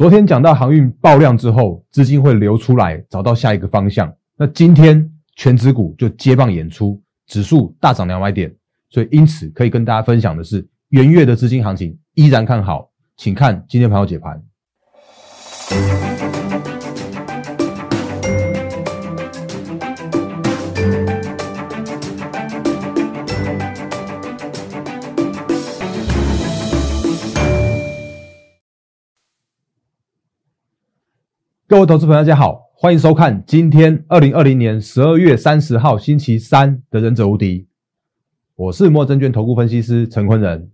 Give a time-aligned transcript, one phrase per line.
[0.00, 4.10] 昨天讲到航运爆量之后，资金会流出来，找到下一个方向。
[4.34, 8.50] 那今天全指股就接棒演出，指数大涨两百点，
[8.88, 14.42] 所以因此可以跟大家分享的是，元月的资金行情依然看好，请看今天盘后解盘。
[31.70, 37.60] 各位投资朋友，大家好，欢迎收看今天二零二零年十二月三十号星期三的《忍者无敌》，
[38.56, 40.68] 我是摩证券投顾分析师陈坤仁。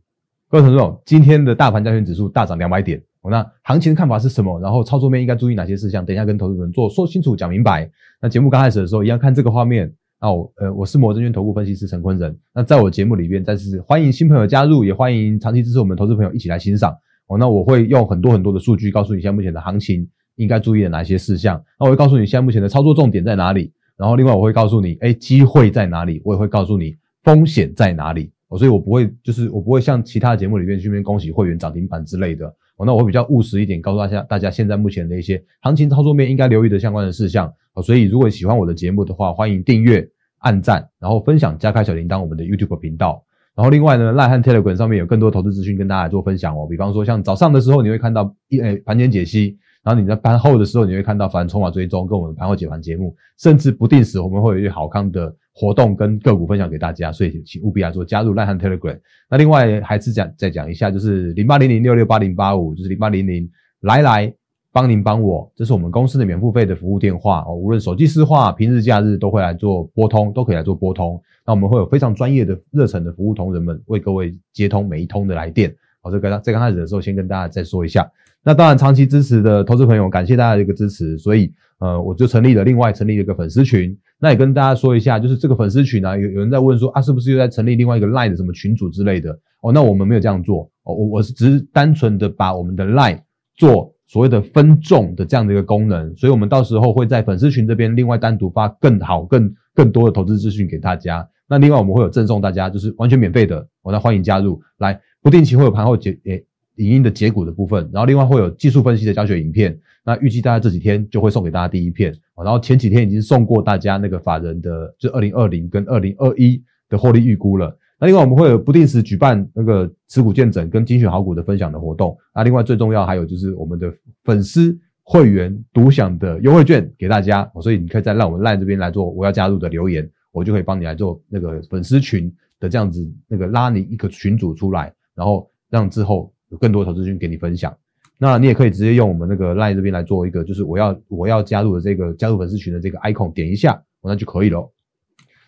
[0.49, 2.99] 各位投资朋友，今天的大盘加权指数大涨两百点，
[3.31, 4.59] 那行情的看法是什么？
[4.59, 6.03] 然后操作面应该注意哪些事项？
[6.03, 7.91] 等一下跟投资人做说清楚、讲明白。
[8.23, 9.93] 那节目刚开始的时候，一样看这个画面。
[10.19, 12.35] 那我呃，我是摩证券投顾分析师陈坤仁。
[12.55, 16.97] 那在我节目里边，再次欢迎新朋友加入，也欢迎长期支持我们投资朋友一起来欣赏。
[17.27, 20.09] 哦，那我会用很多很多的数据告诉你现在目前的行情。
[20.37, 21.63] 应该注意的哪些事项？
[21.79, 23.73] 那我会告诉你现在目前的操作重点在哪里。
[23.97, 26.21] 然后另外我会告诉你，哎，机会在哪里？
[26.23, 28.31] 我也会告诉你风险在哪里。
[28.49, 32.47] 哦，所以我不会就是我不会像其他节目里面去面恭喜会员涨停板之类的。
[32.77, 37.51] 哦，那我会比较务实一点，告诉大家大家现在目前的一些行情操作面应该留意的相关的事项。
[37.73, 40.07] 哦，所以如果喜欢我的节目的话，欢迎订阅、
[40.41, 43.25] 按赞，然后分享、加开小铃铛我们的 YouTube 频道。
[43.55, 46.67] 然后另外呢，赖汉 Telegram 上面有更多投资资讯跟大家做分享哦。
[46.69, 49.57] 比方说像早上的时候你会看到一诶盘前解析。
[49.87, 58.99] 然后你在盘后的时候，你会看到反筹码追踪跟我们盘后解盘节目，甚至不定时我们会有一些好康的活动跟个股分享给大家，所以请务必来做加入赖汉 Telegram。
[59.31, 63.49] 那另外还是讲再讲一下，就是零八零零六六八零八五，就是零八零零
[63.83, 64.35] 来来
[64.73, 71.23] 帮您帮我，这是我们公司的免付费的服务电话哦，无论手机私话、平日假日都会来做拨通，都可以来做拨通。
[71.47, 75.73] 那我们会有非常专业的热忱的服务同仁们为各位接通每一通的来电。
[76.07, 78.09] 好，这个在刚开始的时候先跟大家再说一下。
[78.45, 83.99] 那当然，长期支持的投资朋友，感谢大家的一个支持，所以呃，我就成立了另外成立了一个粉丝群。
[84.21, 89.37] 那也跟大家说一下，就是这个粉丝群呢，有有人在问说啊，是不是又在成立另外一个 Line 的什么群组之类的？
[89.63, 93.19] 哦，那我们没有这样做哦，我我是只是单纯的把我们的 Line
[93.57, 101.29] 做所谓的分众的这样的一个功能，所以我们到时候会在粉丝群这边另外单独发更好、更更多的投资资讯给大家。
[101.49, 106.45] 那另外我们会有赠送大家，就是完全免费的，我那欢迎加入来，不定期会有盘后结诶。
[106.77, 117.77] 影音的解股的部分，然后另外会有技术分析的教学影片，那预计大家这几天就会送给大家第一片，然后前几天已经送过大家那个法人的，就二零二零跟二零二一的获利预估了。
[117.99, 122.17] 那另外我们会有不定时举办那个持股见证跟精选好股的分享的活动。
[122.33, 136.33] 那另外最重要还有就是我们的粉丝会员独享的优惠券给大家，所以你可以在让我们赖这边来做我要加入的留言，我就可以帮你来做那个粉丝群的这样子那个拉你一个群组出来，然后让之后。
[136.51, 137.77] 有更多投资讯给你分享，
[138.19, 144.73] 那你也可以直接用我们那个 LINE 这边来做一个，就是我要我要加入的这个加入粉丝群的这个 icon，点一下，那就可以了。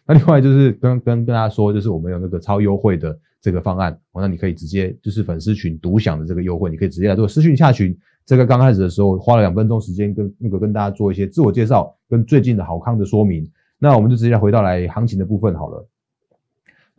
[0.05, 7.97] 那另外就是跟跟跟大家说，就是我们有那个超优惠的这个方案，那你可以直接就是粉丝群独享的这个优惠，你可以直接来做私讯下群。
[8.27, 15.89] 这个刚开始的时候花了两分钟时间跟那个跟大家做一些自我介绍跟最近的好康的说明，那我们就直接回到来行情的部分好了。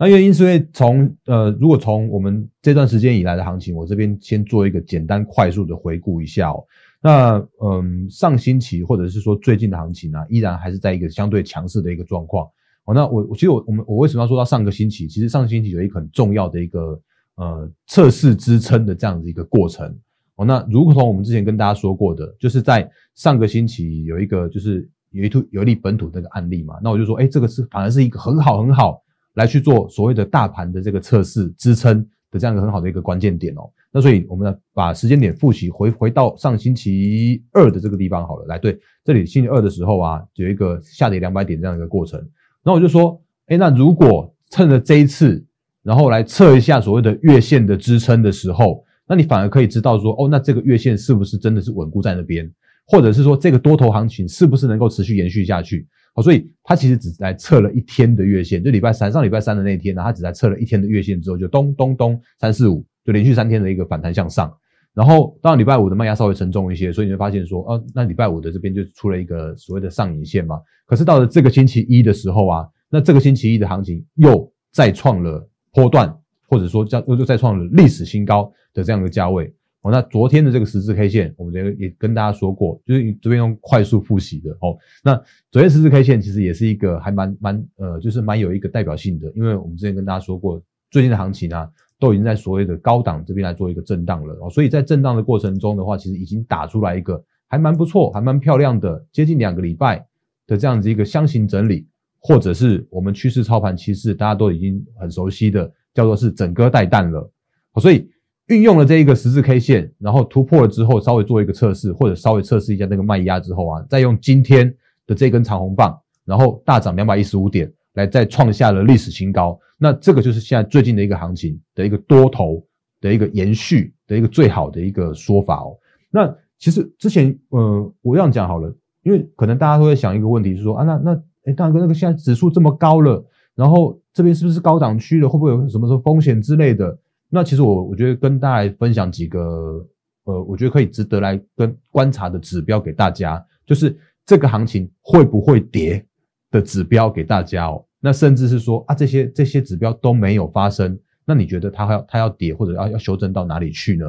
[0.02, 6.64] 那原因是因为从呃，如果从我们这段时间以来的行情，我这边先做一个简单快速的回顾一下哦。
[7.02, 12.48] 那嗯，上星期或者是说最近的行情呢，依然还是在一个相对强势的一个状况
[12.86, 12.94] 哦。
[12.94, 15.06] 那我我其实我我们我为什么要说到上个星期？
[15.06, 16.98] 其实上个星期有一个很重要的一个
[17.36, 19.94] 呃测试支撑的这样子一个过程
[20.38, 20.46] 哦。
[20.46, 29.02] 那如同我们之前跟大家说过的，就是在上个星期有一个就是有一突有一例本土那个案例嘛，那我就说，哎，这个是反而是一个很好很好。
[29.36, 33.70] 来去做所谓的大盘的这个测试支撑的这样一个很好的一个关键点哦。
[33.92, 38.46] 那所以我们呢把时间点复习回回到上星期二的这个地方好了。
[38.46, 42.24] 来，对，这里星期二的时候啊，有一个下跌两百点这样一个过程。
[42.64, 45.44] 那我就说，哎，那如果趁着这一次，
[45.82, 52.52] 然后来测一下所谓的月线的支撑的时候，那你反而可以知道说，哦，那这个月线是不是真的是稳固在那边，
[52.86, 55.88] 或者是说这个多头行情是不是能够持续延续下去？
[56.22, 64.52] 所以它其实只在测了一天的月线，就礼拜三上礼拜三的那一天呢，它只在测了一天的月线之后，就咚咚咚三四五，就连续三天的一个反弹向上。
[64.94, 70.60] 然后到礼拜五的卖压稍微沉重一些，所以你会发现说，哦，那礼拜五的这边就出了一个所谓的上影线嘛。
[70.86, 76.14] 可是到了这个星期一的时候啊，那这个星期一的行情又再创了波段，
[76.48, 79.54] 或者说叫又又再创了历史新高的这样一个价位。
[79.82, 84.78] 哦，那昨天的这个十字 K 线，我们也也跟大家说过，就是这边用快速复习的哦。
[85.04, 85.16] 那
[85.52, 90.62] 昨天十字 K 线其实也是一个还蛮蛮呃，就是蛮有一个代表性的，因为我们之前跟大家说过，
[90.92, 94.50] 最近的行情呢，都已经在所谓的高档这边来做一个震荡了哦。
[94.50, 100.06] 所以在震荡的过程中的话，其实已经打出来一个还蛮不错、还蛮漂亮的，接近两个礼拜
[100.46, 101.88] 的这样子一个箱型整理，
[102.20, 107.32] 或者是我们趋势操盘趋势大家都已经很熟悉的，叫做是整个带弹了。
[107.80, 108.10] 所以
[108.50, 114.72] 运用了这一个十字 K 线，然后突破了之后，稍微做一个测试，或者稍微测试一下那个卖压之后啊，再用今天
[115.08, 117.72] 的这根长红棒，然后大涨两百一十五点。
[117.96, 122.64] 来再创下了历史新高，那这个就是现在最近的一个行情的一个多头
[123.02, 125.76] 的一个延续的一个最好的一个说法哦。
[126.12, 133.26] 那其实之前呃，我这样讲好了，因为可能大家都在想一个问题，是说啊，那那哎，大哥，那个现在指数这么高了，
[133.56, 135.28] 然后这边是不是高档区了？
[135.28, 136.98] 会不会有什么什么风险之类的？
[137.30, 139.86] 那其实我我觉得跟大家分享几个
[140.24, 146.06] 呃，我觉得可以值得来跟观察的指标给大家，就是这个行情会不会跌
[146.52, 147.86] 的指标给大家哦。
[148.00, 154.06] 那甚至是说啊，这些这些指标都没有发生，那你觉得它要它要跌或者要要修正到哪里去呢？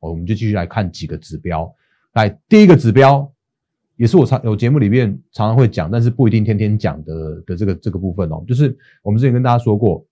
[0.00, 1.70] 哦，我们就继续来看几个指标。
[2.12, 3.30] 来，第一个指标
[3.96, 10.06] 也是我常有节目里面常常会讲，但是不一定天天讲的的这个这个部分哦，就是我们之前跟大家说过，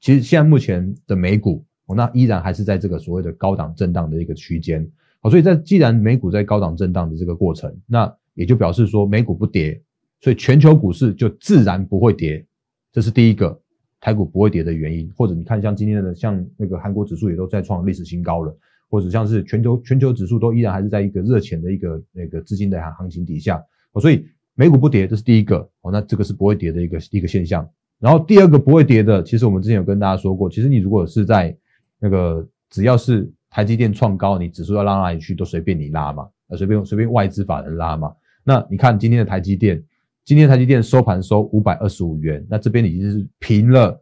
[0.00, 4.88] 其实现在目前的美股哦，那依然还是在这个所谓的高档震荡的一个区间。
[5.20, 9.82] 好，所以在既然美股在高档震荡的这个过程，那也就表示说美股不跌，
[10.20, 12.46] 所以全球股市就自然不会跌。
[12.92, 13.60] 这是第一个
[14.00, 18.56] 台股不会跌的原因，或者你看像今天的像那个韩国指数也都在创历史新高了，
[18.88, 23.62] 或者像是全球全球指数都依然还是在一个热钱的一个那个资金的行行情底下，
[23.92, 24.24] 哦所以
[24.54, 27.68] 美股不跌，这是第一个哦，那这个是不会跌的一个一个现象。
[27.98, 31.56] 然后第二个不会跌的，其实我们之前有跟大家说过，其实你如果是在
[31.98, 38.14] 那个只要是台积电创高，你指数要拉哪里去都随便你拉嘛，呃随便随便外资法人拉嘛。
[38.44, 39.82] 那你看今天的台积电。
[40.24, 43.98] 今天台积电收盘收五百二十五元，那这边已经是平了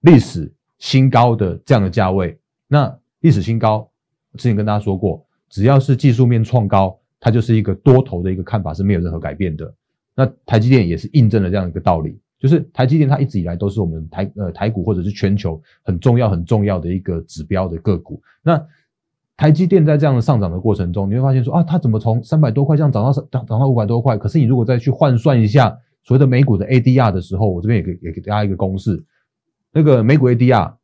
[0.00, 2.38] 历史新高的这样的价位。
[2.68, 3.90] 那历史新高，
[4.36, 9.74] 之前跟大家说过，只要是技术面创高，它就是一个多头的一个看法是没有任何改变的。
[10.14, 18.20] 那台积电也是印证了这样一个道理，就是台积电它一直以来都是我们台呃台股或者是全球很重要很重要的一个指标的个股。
[18.42, 18.60] 那
[19.36, 24.16] 台积电在这样的上涨的过程中，你会发现说啊，它怎么从三百多块这样涨到涨涨到五百多块？
[24.16, 29.04] 可是你如果再去换算一下所谓的美股的 ADR 的时候，我这边也给也给大家一个公式，
[29.72, 30.74] 那个美股 ADR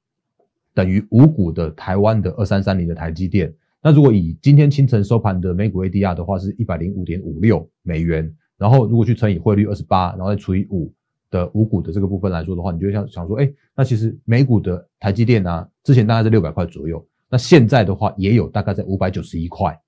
[0.74, 3.52] 等于五股的台湾的二三三零的台积电。
[3.82, 8.30] 那如果以今天清晨收盘的美股 ADR 的话，是一百零五点五六美元。
[8.58, 10.92] 然后如果去乘以汇率二十八，然后再除以五
[11.36, 17.04] 的五股的这个部分来说的话，你就想想说，哎，那其实美股的台积电啊，之前大概是六百块左右。
[17.28, 19.78] 那现在的话也有大概在五百九十一块，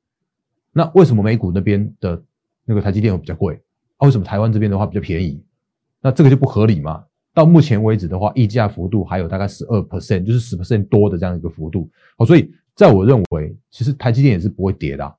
[0.72, 2.20] 那为什么美股那边的
[2.64, 3.54] 那个台积电会比较贵？
[3.96, 5.42] 啊，为什么台湾这边的话比较便宜？
[6.02, 7.04] 那这个就不合理嘛？
[7.32, 11.88] 到目前为止的话，溢价幅度还有大概十二 percent，就是十 percent 多的这样一个幅度。
[12.16, 15.14] 好，所以在我认为，其实台积电也是不会跌的，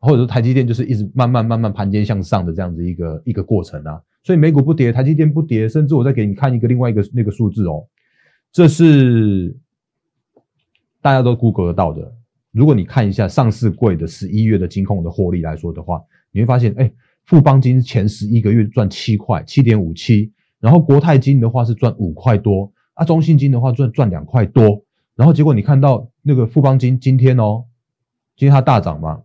[0.00, 4.00] 或者说台积电就是一直慢慢慢慢盘间向上的这样子一个一个过程啊。
[4.22, 7.86] 所以美股不跌，台积电不跌，甚至我再给你看一个另外一个那个数字哦，
[8.52, 9.56] 这是。
[11.02, 12.14] 大家都 Google 得到的。
[12.50, 15.98] 如果你看一下上市柜的十一月的金控的获利来说的话，
[16.30, 16.92] 你会发现，哎，
[17.24, 24.84] 富邦金前十一个月赚七块，七点五七，然后国泰金的话是赚五块多，啊，中信金的话赚赚两块多，
[25.16, 27.64] 然后结果你看到那个富邦金今天哦，
[28.36, 29.22] 今天它大涨嘛，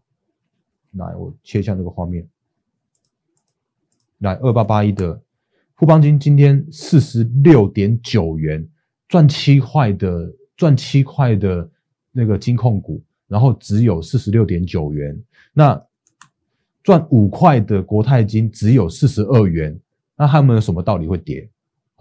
[0.94, 2.26] 来我切一下那个画面，
[4.20, 5.22] 来二八八一的
[5.76, 8.68] 富邦金今天四十六点九元，
[9.08, 10.34] 赚七块的。
[10.58, 11.70] 赚七块的
[12.14, 15.22] 那个金控股，然后只有四十六点九元。
[15.52, 15.86] 那
[16.82, 19.78] 赚五块的国泰金只有四十二元。
[20.16, 21.50] 那他们有什么道理会跌？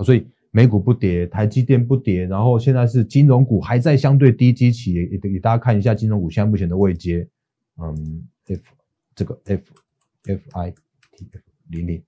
[0.04, 7.28] 所以美股不跌，台积电不跌，然后现在是金融股还在相对低基期，也给大家看一下金融股现在目前的位阶。
[7.78, 8.62] 嗯，F
[9.16, 9.62] 这个 F
[10.26, 11.42] F I T F
[11.75, 12.02] 零零，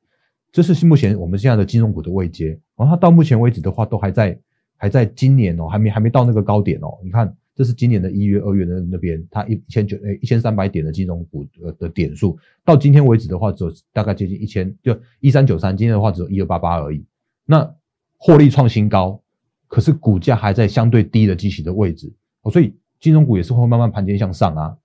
[0.52, 2.58] 这是目前我们现在的金融股的位阶。
[2.76, 4.38] 然后它到目前为止的话，都还在。
[4.78, 6.98] 还在今年哦，还没还没到那个高点哦。
[7.02, 15.74] 你看，这是今年的一月、二月的那边，它一一千九诶一千三百点的金融股呃的点数，到今天为止的话，只有大概接近一千，就一三九三。
[15.74, 17.02] 今天的话只有一二八八而已。
[17.46, 17.74] 那
[18.18, 19.18] 获利创新高，
[19.66, 24.76] 可是股价还在相对低的基期的位置哦，所以金融股也是会慢慢盘间向上啊。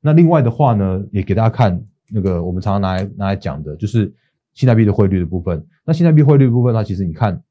[0.00, 4.10] 那另外的话呢，也给大家看那个我们常常拿来拿来讲的，就是
[4.54, 5.64] 新台币的汇率的部分。
[5.84, 7.42] 那新台币汇率的部分的话，其实你看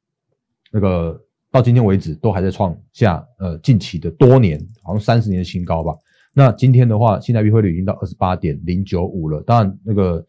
[0.72, 1.22] 那个。
[1.54, 5.94] 到今天为止都还在创下呃近期的多年好像三十年的新高吧。
[6.34, 9.40] 那今天的话，新台币汇率已经到二十八点零九五了。
[9.44, 10.26] 当然，那个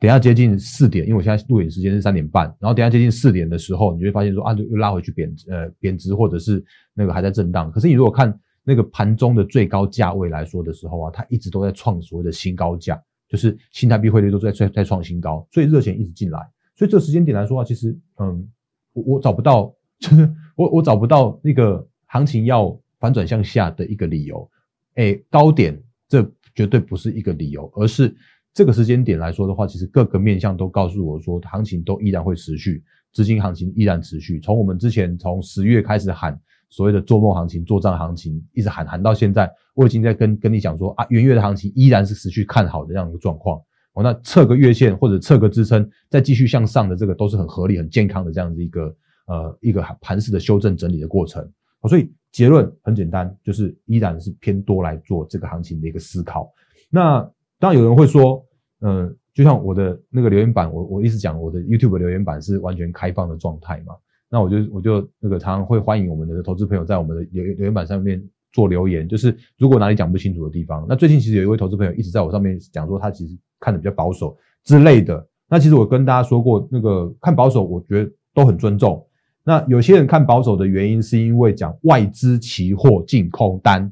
[0.00, 7.70] 等下接近四点，因为我现在录影时间是三点半，然后等下接近四点的时候，你就会发现说啊，又拉回去贬呃贬值，或者是那个还在震荡。
[7.70, 8.34] 可是你如果看
[8.64, 12.98] 那个盘中的最高价位来说的时候啊，它一直都在创所谓的新高价，
[13.28, 16.38] 就是新台币汇率都在在在创新高，所以热钱一直进来。
[16.74, 18.48] 所以这个时间点来说啊，其实嗯，
[18.92, 24.48] 我我找不到，就是我我找不到那个行情要反转向下的一个理由。
[24.94, 26.22] 哎，高点这
[26.54, 28.14] 绝对不是一个理由，而是。
[28.54, 34.40] 这个时间点来说的话，其实各个面向都告诉我说，行情都依然会持续，资金行情依然持续。
[34.40, 36.40] 从我们之前从十月开始喊
[36.76, 43.58] 所谓的做梦行情、做账行情，一直喊喊到现在，我已经在跟跟你讲说啊，元月的行情依然是持续看好的这样一个状况。
[43.94, 48.94] 哦，那测个月线或者测个支撑，再继续向上的这个都是很合理、很健康的这样子一个
[49.28, 51.42] 呃一个盘式的修正整理的过程。
[51.88, 56.52] 所以结论很简单，就是依然是偏多来做这个行情的一个思考。
[56.90, 57.20] 那
[57.58, 58.44] 当然有人会说。
[58.82, 63.94] 嗯，就像我的那个留言板，我我一直讲我的 YouTube 留言板是完全开放的状态嘛。
[64.28, 75.26] 那我就我就那个常常会欢迎我们的投资朋友在我们的留留言板上面做留言，就是如果哪里讲不清楚的地方，那最近其实有一位投资朋友一直在我上面讲说他其实看的比较保守之类的。
[75.48, 79.06] 那其实我跟大家说过，那个看保守，我觉得都很尊重。
[79.44, 83.90] 那有些人看保守的原因是因为讲外资期货净空单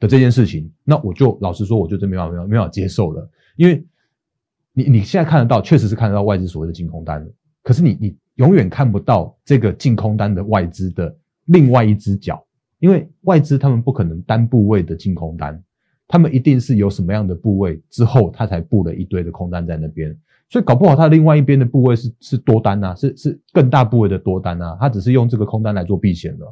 [0.00, 3.84] 的这件事情，那我就老实说，我就真没法没法没法接受了，因为。
[4.76, 12.44] 你你现在看得到，确实是看得到外资所谓的净空单的可是你你永远看不到这个净空单的外资的另外一只脚，
[12.78, 15.62] 因为外资他们不可能单部位的净空单，
[16.08, 20.16] 他们一定是有什么样的部位之后，他才布了一堆的空单在那边，
[20.48, 26.44] 所以搞不好他另外一边的部位是是多单啊，是是更大部位的多单啊，他只是用这个空单来做避险的。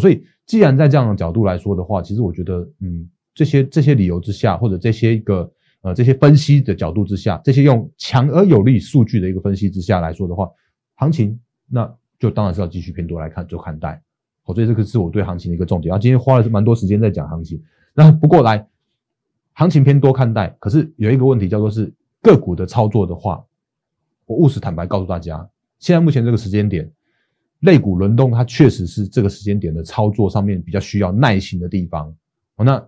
[0.00, 5.50] 所以既然在这样的角度来说的话，其实我觉得，嗯，这些这些理由之下，或者这些一个。
[5.82, 10.50] 呃，这些分析的角度之下，这些用强而有力数据的一个分析之下来说的话，
[10.98, 14.02] 行情那就当然是要继续偏多来看做看待。
[14.42, 15.88] 好，所以这个是我对行情的一个重点。
[15.88, 17.62] 然后今天花了蛮多时间在讲行情。
[17.94, 18.66] 那不过来，
[19.52, 23.44] 行情偏多看待，可是有一个问题叫做是个股的操作的话，
[24.26, 26.90] 我务实坦白告诉大家，现在目前这个时间点，
[27.60, 32.14] 类股轮动它确实是这个时间点的操作上面比较需要耐心的地方。
[32.56, 32.84] 好，那。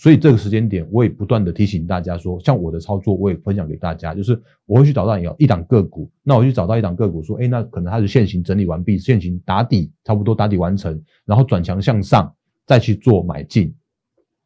[0.00, 13.74] 所以这个时间点，我也不断的提醒大家说，像我的操作，我也分享给大家，就是我会去找到有一档个股，那我去找到一档个股，说，哎，那可能它是现行整理完毕，现行打底差不多打底完成，然后转强向上，再去做买进。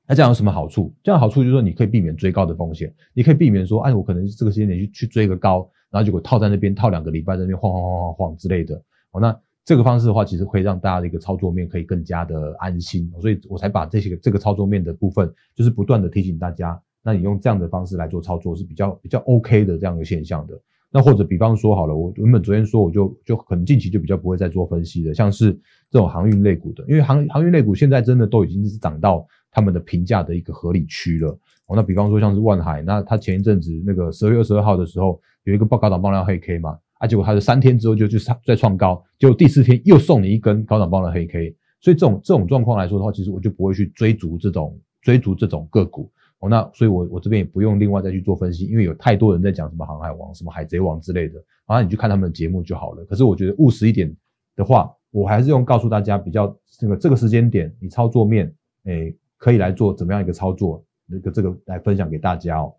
[0.08, 0.92] 那这样有什么好处？
[1.04, 8.82] 这样好处就是说，你可以避免追高的风险，你可以避免说，哎，我可能这个时间点去去追个高，然后结果套在那边套两个礼拜，在那边晃晃晃晃晃之类的。
[9.12, 9.38] 好，那。
[9.64, 20.60] 这个方式的话，其实会让大家的一个操作面可以更加的安心，所以我才把这些这个操作面的部分，就是不断的提醒大家，那你用这样的方式来做操作是比较比较 OK 的这样一个现象的。
[20.90, 25.52] 那或者比方说好了，我原本昨天说我就就可能近期就比较不会再做分析的，像是
[25.90, 31.30] 这种航运类股的，因为航航运类股现在真的都已经是涨到他们的评价的一个合理区了。
[31.66, 36.78] 哦，那比方说像是万海，那它前一阵子那个十二月二十二号的时候有一个报告档爆量黑 K 嘛。
[37.06, 46.48] 结果它是三天之后就就再创高，结果第四天又送你一根高档棒的黑 K，所以这种这种状况来说的话，其实我就不会去追逐这种追逐这种个股哦。
[46.48, 51.34] 那所以，我我这边也不用另外再去做分析，因为有太多人在讲什么航海王、什么海贼王之类的，
[51.66, 53.04] 然后你去看他们的节目就好了。
[53.04, 54.14] 可是我觉得务实一点
[54.56, 58.52] 的话，我还是用告诉大家比较这个这个时间点，你操作面
[58.84, 62.74] 诶可以来做怎么样一个操作，那个这个来分享给大家哦。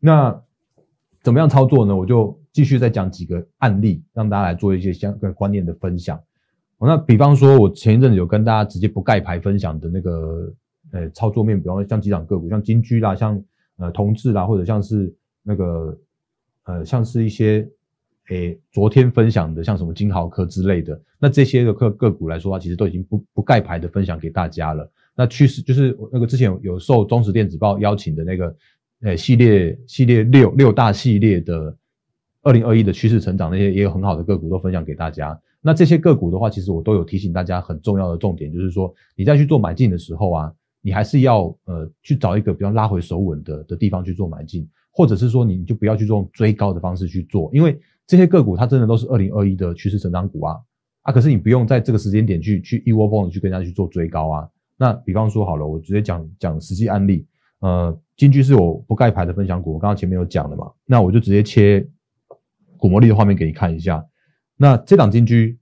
[0.00, 0.42] 那
[1.22, 1.96] 怎么样操作呢？
[1.96, 2.38] 我就。
[2.52, 6.20] 继续再讲几个案例，让大家来做一些相关观念的分享。
[6.84, 10.52] 那比方说，我前一阵子有跟大家直接不盖牌分享的那个，
[10.90, 13.40] 呃，操作面，比方说像机场个股，像金居啦，像
[13.76, 15.96] 呃同志啦，或者像是那个
[16.64, 17.64] 呃，像是一些
[18.30, 24.90] 诶昨天分享的，像什么金豪科之类的，那这些的个个股来说的话，其实都已经不不盖牌的分享给大家了。
[25.14, 28.56] 那趋势就是那个之前有受中时电子报邀请的那个，
[29.02, 31.76] 呃，系列系列六六大系列的。
[32.42, 35.38] 二零二一的趋势成长那些也有很好的个股都分享给大家。
[35.60, 50.56] 那这些个股的话，其实我都有提醒大家很重要的重点，就是说你在去做买进的时候啊，你还是要呃去找一个比较拉回手稳的的地方去做买进，或者是说你就不要去用追高的方式去做，因为这些个股它真的都是二零二一的趋势成长股啊
[51.02, 54.48] 啊，可是你不用在这个时间点去去一窝蜂的去跟人家去做追高啊。
[54.76, 57.24] 那比方说好了，我直接讲讲实际案例，
[57.60, 61.86] 呃，金居是我不盖牌的分享股，我刚刚前面有讲了嘛，那我就直接切。
[62.82, 64.04] 股魔力的画面给你看一下，
[64.56, 65.56] 那这档金居，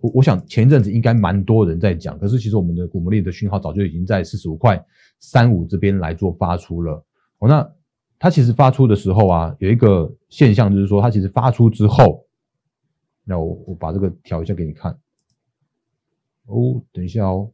[0.00, 4.84] 我我想前一阵子应该蛮多人在讲，可是其实我们的股魔力的讯号早就已经在四十五块
[5.20, 7.06] 三五这边来做发出了。
[7.38, 7.72] 哦，那
[8.18, 12.26] 它其实发出的时候啊，有一个现象就是说，它其实发出之后，
[13.22, 14.90] 那我我把这个调一下给你看。
[16.46, 17.52] 哦，等一下哦，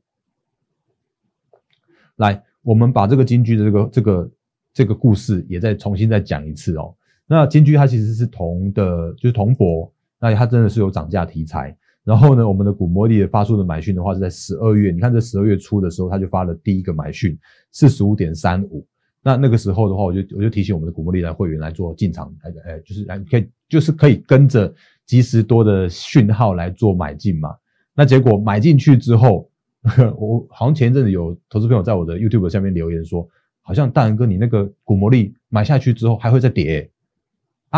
[2.15, 4.31] 来，我们把这个金居的这个这个
[4.73, 6.97] 这个故事也再重新再讲一次哦。
[7.27, 11.77] 那金居它其实是铜的，就是铜箔，那它真的是有涨价题材。
[12.05, 17.37] 然后呢，我们的古魔力发出的买讯的话是在十二月，你看这十二月初的时候，他就发了第一个买讯，
[17.73, 18.87] 四十五点三五。
[19.25, 24.73] 那那个时候的话，我就我就提醒我们的古魔力来会员来做进场，来哎，就是来可以就是可以跟着
[25.05, 27.53] 及时多的讯号来做买进嘛。
[27.93, 29.51] 那结果买进去之后，
[30.17, 33.29] 我好像前一阵子有投资朋友在我的 YouTube 下面留言说，
[33.63, 36.89] 好像大仁哥你那个古魔力买下去之后还会再跌。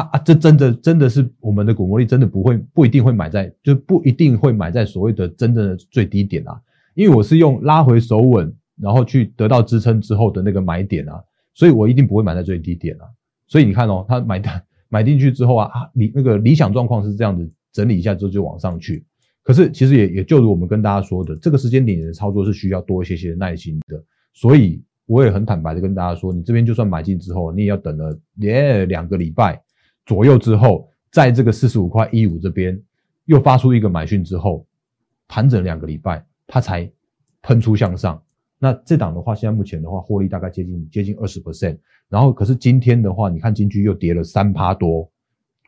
[0.01, 0.19] 啊！
[0.19, 6.61] 这真的真的是我们的股魔力，真的不会不一定会买在，就不一定会买在所谓的真正的最低点啊。
[6.95, 11.23] 因为我是用拉回手稳，然后去得到支撑之后的那个买点啊，
[11.55, 13.05] 所以我一定不会买在最低点啊。
[13.47, 14.51] 所以你看哦，他买的
[14.89, 19.05] 买进去之后啊啊，理那个理想状况是这样子，整理一下之后就往上去。
[19.45, 24.03] 可是其实也也就如我们跟大家说的，这个时间点的操作是需要多一些些耐心的。
[24.35, 29.63] 所以我也很坦白的跟大家说，你这边就算买进之后，你也要等了耶两个礼拜。
[30.09, 32.83] 左右之后，在这个四十五块一五这边
[33.27, 34.67] 又发出一个买讯之后，
[35.29, 36.91] 盘整两个礼拜，它才
[37.43, 38.21] 喷出向上。
[38.59, 41.79] 那这档的话，现在目前的话，获利大概接近接近二十 percent。
[42.09, 45.03] 然后可是今天的话，你看金居又跌了三趴多，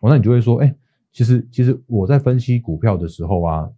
[0.01, 0.75] 哦，那你就会说，哎，
[1.13, 3.71] 其实其实我在分析股票的时候啊，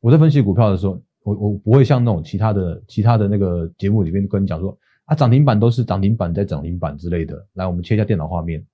[0.00, 4.78] 我在分析股票的时候，我我不会像那种其他的其他的那个节目里面跟你讲说。
[5.10, 7.44] 啊，涨停板都是涨停板在涨停板之类的。
[7.54, 8.64] 来，我们切一下电脑画面。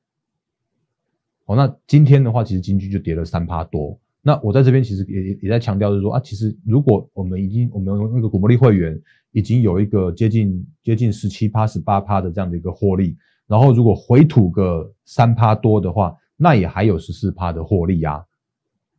[1.46, 3.98] 好，那今天的话，其实金居就跌了三趴多。
[4.20, 9.00] 那我在这边其实也也在强调，就是说啊，其实如果我们已经我们那个股魔力会员
[9.32, 13.16] 已经有一个接近接近十七趴、十八趴的这样的一个获利，
[13.46, 18.22] 然后如果回吐个三趴多的话，那也还有十四趴的获利啊。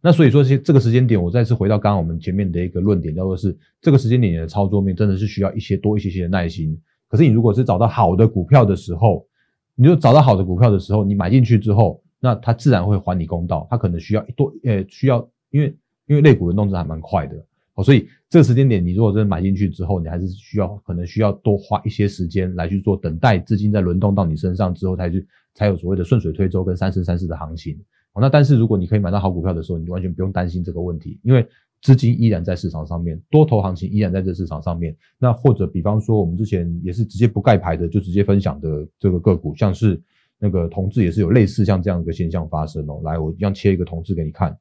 [0.01, 6.75] 那所以说，这这个时间点，我再次回到刚刚我们前面的一个论点，叫做是这个时间点的操作面真的是需要一些多一些些的耐心。
[7.09, 9.25] 可是你如果是找到好的股票的时候，
[9.75, 13.67] 你就找到好的股票的时候，你买进去之后，那它自然会还你公道。
[13.69, 15.75] 它可能需要一多，呃，需要，因为
[16.07, 17.37] 因为类股的动作还蛮快的
[17.75, 27.79] 哦，所以这个时间点，你如果真的买进去之后，你还是需要可能需要多花一些时间来去做等待资金在轮动到你身上之后，才去才有所谓的顺水推舟跟三生三世的行情。
[28.19, 31.47] 那但是如果你可以买到好股票的时候，你就完全不用担心这个问题，因为。
[31.81, 34.95] 资金依然在市场上面，多头行情依然在这市场上面。
[35.19, 40.01] 那或者比方说，我们之前也是直接不盖牌的，就直接分享的这个个股，像是
[40.39, 42.99] 那个同志也是有类似像这样一个现象发生哦。
[43.03, 44.57] 来，我一样切一个同志给你看。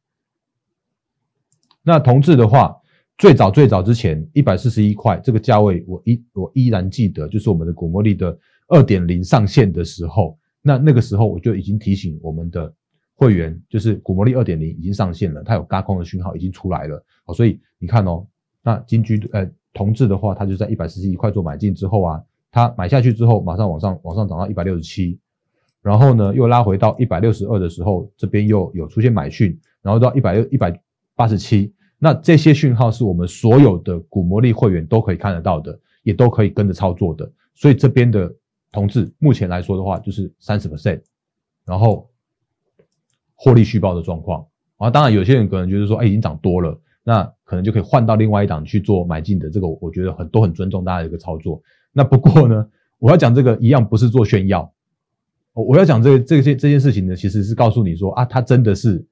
[1.83, 2.77] 那同志的话，
[3.17, 12.75] 最早最早之前一百四十一块这个价位，我依我依然记得，就是我们的股魔力的二点零上线的时候，那那个时候我就已经提醒我们的。
[13.19, 18.27] 会员就是股魔力二点零已经上线了，它有嘎空的讯号已经出来了哦，所以你看哦，
[18.63, 25.19] 那金居呃同志的话，它就在一百四十一块做买进之后啊，它买下去之后马上往上往上涨到一百六十七，
[25.81, 30.79] 然后呢又拉回到一百六十二的时候，这边又有出现买讯，然后到一百六一百
[31.15, 38.31] 八十七，那这些讯号是我们所有的股魔力会员都可以看得到的，也都可以跟着操作的，所以这边的
[38.71, 41.01] 同志目前来说的话就是三十 percent，
[41.65, 42.07] 然后。
[43.37, 44.45] 获利续报的状况
[44.79, 49.49] 啊，当然有些人可能觉得说，哎，已经涨多了，那可能就可以换到另外一档去做买进的。
[49.49, 51.63] 这个我觉得很都很尊重大家的一个操作。
[51.93, 52.67] 那不过呢，
[52.99, 54.73] 我要讲这个一样不是做炫耀，
[55.53, 59.07] 我要讲这这些这件事情呢，其实是告诉你说啊，它真的是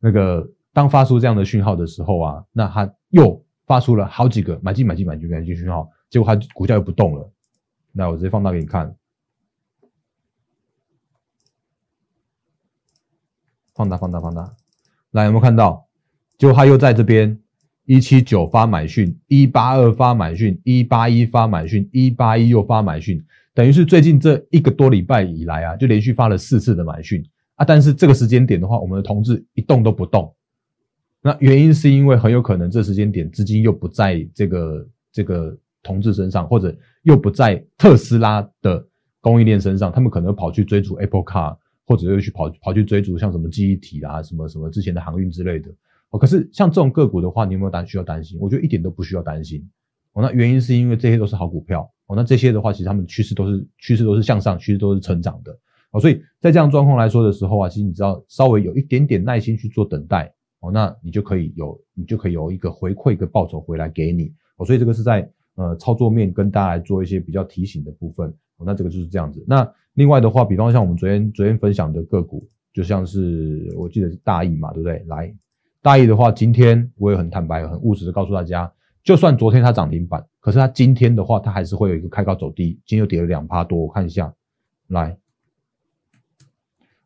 [0.00, 7.30] 那个当发出这样的讯号的时候啊，那它又发出了好几个买进买进买进买进讯号，结果它股价又不动了。
[7.92, 8.94] 那我直接放大给你看。
[13.76, 14.54] 放大，放大，放大，
[15.10, 15.86] 来有没有看到？
[16.38, 17.38] 就他又在这边
[17.84, 23.22] 一七九发买讯，一八二发买讯，一八一发买讯，一八一又发买讯，
[23.54, 27.22] 等于是最近这一个多礼拜以来啊，就连续发了四次的买讯
[27.56, 27.64] 啊。
[27.64, 30.34] 但是这个时间点的话，我们的同志一动都不动，
[31.22, 38.86] 那原因是因为很有可能这时间点资金又不在这个这个同志身上，或者又不在特斯拉的
[39.20, 41.56] 供应链身上，他们可能跑去追逐 Apple Car。
[41.86, 45.70] 或者又去跑跑去追逐像什么记忆体啦，什么什么之前的航运之类的
[46.10, 46.18] 哦。
[46.18, 48.36] 可是像这种个股的话，你有没有担需要担心？
[48.40, 49.64] 我觉得一点都不需要担心
[50.12, 50.22] 哦。
[50.22, 52.16] 那原因是因为这些都是好股票哦。
[52.16, 55.56] 那这些的话，其实他们趋势都是趋势都是向上，趋势都是成长的
[55.92, 56.00] 哦。
[56.00, 64.66] 所以在这样状况来说的时候啊，其实你只要稍微有一点点耐心去做等待哦，那你就可以有你就可以有一个回馈一个报酬回来给你哦。
[64.66, 68.34] 所以这个是在呃操作面跟大家来做一些比较提醒的部分。
[68.58, 69.44] 那这个就是这样子。
[69.46, 75.02] 那另外的话，比方像我们昨天昨天分享的个股，就像是我记得是大益嘛，对不对？
[75.08, 75.34] 来，
[75.80, 78.70] 大益的话，今天我也很坦白、很务实的告诉大家，
[79.02, 83.78] 就算昨天它涨停板，可是它今天的话，它还是会有一个开高走低，今天又跌了两趴多。
[83.78, 84.30] 我看一下，
[84.88, 85.16] 来，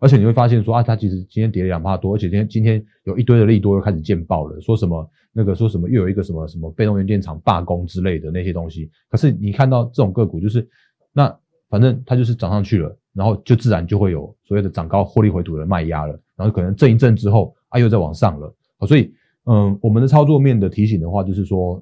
[0.00, 8.90] 而且你会发现说啊，它其实今天跌了两趴多，而且今天今天有一堆的利多又开始见报了，说什么那个说什么又有一个什么什么被动元件厂罢工之类的那些东西。
[9.09, 10.68] 可是你看到这种个股，就是
[11.12, 11.33] 那。
[11.70, 18.52] 反正它就是涨上去了，然后就自然就会有所谓的涨高获利回吐的卖压了，然后可能震一震之后啊又再往上了，
[18.88, 21.80] 所以嗯，我们的操作面的提醒的话，就是说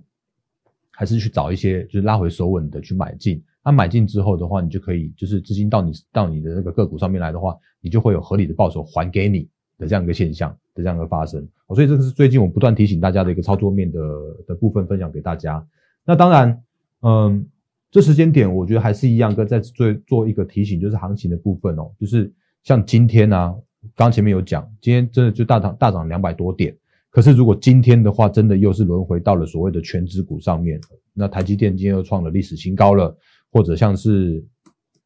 [0.93, 9.49] 还是去找一些就是拉回手稳的去买进，那买进之后的话，你就可以就是资金到你到你的那个个股上面来的话，你就会有合理的报酬还给你
[9.79, 14.01] 的这样一个现象的这样一个发生，所以这个是最近我不断提醒大家的一个操作面的
[14.47, 15.67] 的部分分享给大家。
[16.05, 16.63] 那当然，
[17.01, 17.49] 嗯。
[17.91, 22.31] 这时间点，我觉得还是一样，跟再做做一个提醒，就是行情的部分哦，就是
[22.63, 23.55] 像今天呢，
[23.95, 26.77] 刚前面有讲，今天真的就大涨大涨两百多点，
[27.09, 30.79] 可是如果今天的话，真的又是轮回到了所谓的全指股上面，
[31.15, 33.17] 那台积电今天又创了历史新高了，
[33.51, 34.45] 或者像是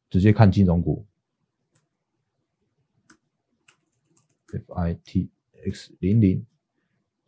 [0.09, 1.05] 直接看金融股
[4.51, 6.45] ，FITX 零零，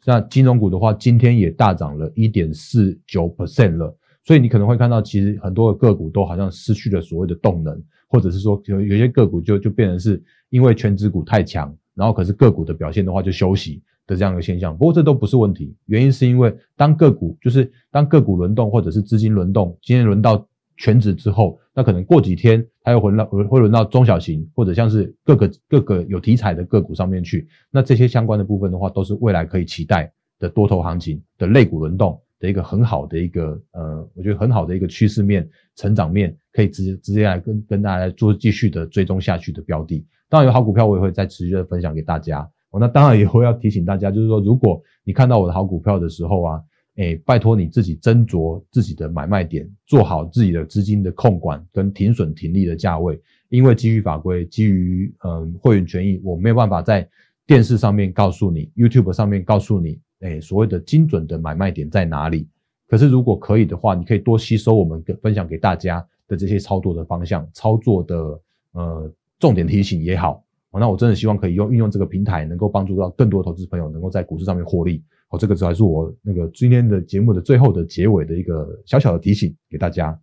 [0.04, 3.98] 那金融股的话，今天也大涨了一点四九 percent 了。
[4.26, 14.76] 所以你可能会看到，其实很多的个股都好像失去了所谓的动能，或者是说有有些个股就就变成是因为全指股太强，然后可是个股的表现的话就休息的这样一个现象。
[14.76, 20.44] 不过这都不是问题，原因是因为当个股就是当个股轮动或者是资金轮动，今天轮到
[20.76, 32.20] 全指之后，那可能过几天它又轮到会轮到中小型或者像是各个各个有题材的个股上面去，那这些相关的部分的话，都是未来可以期待的多头行情的类股轮动。
[32.40, 40.06] 的一个很好的一个呃，我觉得很好的一个趋势面、成长面，可以直接直接来跟跟大家做继续的追踪下去的标的。
[40.30, 42.40] 当然有好股票，我也会再持续的分享给大家。
[42.72, 46.62] 哦，那当然也会要提醒大家，就是说，如果你看到我的好股票的时候啊，
[46.96, 53.22] 哎，拜托你自己斟酌自己的买卖点，做好自己的资金的控管跟停损停利的价位。
[53.50, 57.08] 因为基于法规，基于嗯会员权益，我没有办法在
[57.46, 60.02] 电视上面告诉你，YouTube 上面告诉你。
[60.26, 62.48] 哎，所谓的精准的买卖点在哪里？
[62.88, 70.44] 可是如果可以的话，你可以多吸收我们分享给大家的这些操作的方向、操作的呃重点提醒也好。
[70.72, 75.04] 那我真的希望可以用运用这个平台，能够帮助到更多投资朋友能够在股市上面获利。
[75.28, 80.20] 好，这个才是我那个今天的节目的最后的结尾的一个小小的提醒给大家。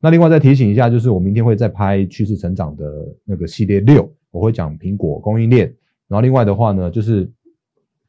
[0.00, 5.66] 那另外再提醒一下，就是我明天会再拍趋势成长的那个系列六，我会讲苹果供应链。
[6.08, 7.30] 然后另外的话呢，就是。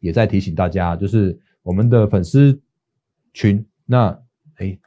[0.05, 2.61] 也在提醒大家，就是我们的粉丝
[3.33, 4.15] 群，那
[4.57, 4.77] 哎，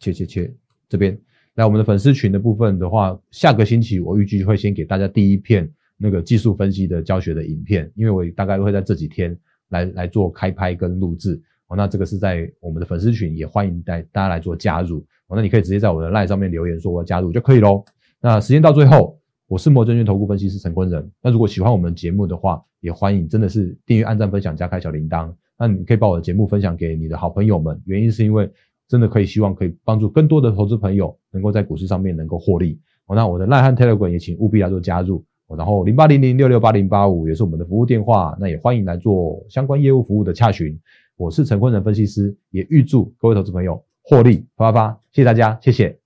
[0.00, 0.52] 切切切，
[0.88, 1.16] 这边
[1.54, 11.76] 来我们的粉丝群的部分的话，下个星期我预计会先给大家第一片那个技术分析的教学的影片，因为我大概会在这几天来来做开拍跟录制哦。
[11.76, 14.98] 那这个是在我们的粉丝群，也欢迎带大家来做加入
[15.28, 15.36] 哦。
[15.36, 17.84] 那你可以直接在我的 line 上面留言说我要加入就可以喽。
[18.20, 19.16] 那时间到最后。
[19.48, 21.08] 我是摩证券投顾分析师陈坤仁。
[21.22, 25.32] 那如果喜欢我们节目的话，也欢迎真的是订阅、按赞、分享、加开小铃铛。
[25.56, 28.50] 那你可以把我的节目分享给你的好朋友们，原因是因为
[28.88, 32.80] 真的可以希望可以帮助更多的投资朋友能够在股市上面能够获利。
[33.08, 35.24] 那我的赖汉 Telegram 也请务必来做加入。
[35.56, 40.76] 然后零八零零六六八零八五也是我们的服务电话，那也欢迎来做相关业务服务的洽询。
[41.16, 45.00] 我是陈坤仁分析师，也预祝各位投资朋友获利发发发。
[45.12, 46.05] 谢谢大家，谢谢。